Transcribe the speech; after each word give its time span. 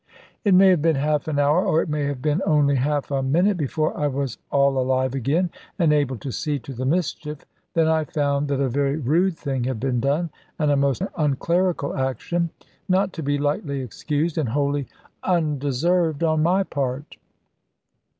It 0.43 0.55
may 0.55 0.69
have 0.69 0.81
been 0.81 0.95
half 0.95 1.27
an 1.27 1.37
hour, 1.37 1.63
or 1.63 1.79
it 1.83 1.87
may 1.87 2.05
have 2.05 2.23
been 2.23 2.41
only 2.43 2.77
half 2.77 3.11
a 3.11 3.21
minute, 3.21 3.55
before 3.55 3.95
I 3.95 4.07
was 4.07 4.39
all 4.51 4.79
alive 4.79 5.13
again, 5.13 5.51
and 5.77 5.93
able 5.93 6.17
to 6.17 6.31
see 6.31 6.57
to 6.57 6.73
the 6.73 6.87
mischief. 6.87 7.45
Then 7.75 7.87
I 7.87 8.05
found 8.05 8.47
that 8.47 8.59
a 8.59 8.67
very 8.67 8.95
rude 8.97 9.37
thing 9.37 9.65
had 9.65 9.79
been 9.79 9.99
done, 9.99 10.31
and 10.57 10.71
a 10.71 10.75
most 10.75 11.03
unclerical 11.17 11.95
action, 11.95 12.49
not 12.89 13.13
to 13.13 13.21
be 13.21 13.37
lightly 13.37 13.81
excused, 13.81 14.39
and 14.39 14.49
wholly 14.49 14.87
undeserved 15.23 16.23
on 16.23 16.41
my 16.41 16.63
part. 16.63 17.17